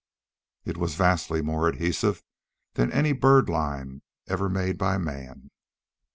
It 0.65 0.77
was 0.77 0.95
vastly 0.95 1.43
more 1.43 1.67
adhesive 1.67 2.23
than 2.73 2.91
any 2.91 3.11
bird 3.11 3.49
lime 3.49 4.01
ever 4.25 4.49
made 4.49 4.79
by 4.79 4.97
men. 4.97 5.51